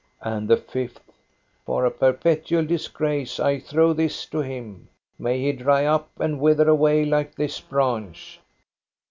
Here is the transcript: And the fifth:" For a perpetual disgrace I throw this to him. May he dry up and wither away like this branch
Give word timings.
And 0.23 0.47
the 0.47 0.57
fifth:" 0.57 1.13
For 1.67 1.85
a 1.85 1.91
perpetual 1.91 2.65
disgrace 2.65 3.39
I 3.39 3.59
throw 3.59 3.93
this 3.93 4.25
to 4.31 4.39
him. 4.39 4.87
May 5.19 5.39
he 5.41 5.51
dry 5.51 5.85
up 5.85 6.09
and 6.19 6.39
wither 6.39 6.67
away 6.67 7.05
like 7.05 7.35
this 7.35 7.61
branch 7.61 8.39